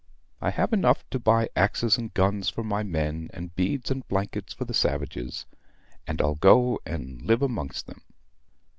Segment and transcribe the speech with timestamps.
[0.41, 4.51] I have enough to buy axes and guns for my men, and beads and blankets
[4.51, 5.45] for the savages;
[6.07, 8.01] and I'll go and live amongst them."